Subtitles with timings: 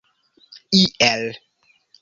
[0.81, 1.23] iel